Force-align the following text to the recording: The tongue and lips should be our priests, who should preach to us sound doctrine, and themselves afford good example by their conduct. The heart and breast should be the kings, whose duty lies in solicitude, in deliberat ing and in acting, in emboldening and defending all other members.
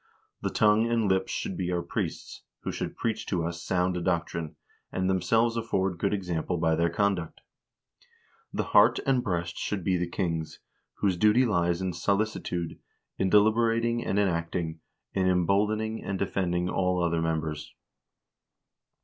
The 0.41 0.49
tongue 0.49 0.87
and 0.89 1.07
lips 1.07 1.31
should 1.31 1.55
be 1.55 1.71
our 1.71 1.83
priests, 1.83 2.41
who 2.61 2.71
should 2.71 2.95
preach 2.95 3.27
to 3.27 3.45
us 3.45 3.61
sound 3.61 4.03
doctrine, 4.03 4.55
and 4.91 5.07
themselves 5.07 5.55
afford 5.55 5.99
good 5.99 6.11
example 6.11 6.57
by 6.57 6.73
their 6.73 6.89
conduct. 6.89 7.41
The 8.51 8.63
heart 8.73 8.97
and 9.05 9.23
breast 9.23 9.57
should 9.59 9.83
be 9.83 9.97
the 9.97 10.09
kings, 10.09 10.59
whose 10.95 11.17
duty 11.17 11.45
lies 11.45 11.83
in 11.83 11.93
solicitude, 11.93 12.79
in 13.19 13.29
deliberat 13.29 13.85
ing 13.85 14.03
and 14.03 14.17
in 14.17 14.27
acting, 14.27 14.79
in 15.13 15.27
emboldening 15.27 16.03
and 16.03 16.17
defending 16.17 16.67
all 16.67 17.03
other 17.03 17.21
members. 17.21 17.71